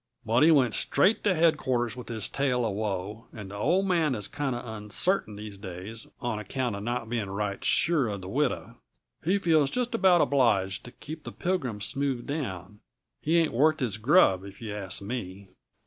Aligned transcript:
But 0.25 0.41
he 0.41 0.49
went 0.49 0.73
straight 0.73 1.23
to 1.25 1.35
headquarters 1.35 1.95
with 1.95 2.07
his 2.07 2.27
tale 2.27 2.65
uh 2.65 2.71
woe, 2.71 3.27
and 3.33 3.51
the 3.51 3.55
Old 3.57 3.85
Man 3.85 4.15
is 4.15 4.27
kinda 4.27 4.59
uncertain 4.67 5.35
these 5.35 5.59
days, 5.59 6.07
on 6.19 6.39
account 6.39 6.75
uh 6.75 6.79
not 6.79 7.07
being 7.07 7.29
right 7.29 7.63
sure 7.63 8.09
uh 8.09 8.17
the 8.17 8.27
widow. 8.27 8.77
He 9.23 9.37
feels 9.37 9.69
just 9.69 9.93
about 9.93 10.19
obliged 10.21 10.85
to 10.85 10.91
keep 10.91 11.23
the 11.23 11.31
Pilgrim 11.31 11.81
smoothed 11.81 12.25
down; 12.25 12.79
he 13.21 13.37
ain't 13.37 13.53
worth 13.53 13.79
his 13.79 13.97
grub, 13.97 14.43
if 14.43 14.59
you 14.59 14.73
ask 14.73 15.03
me." 15.03 15.49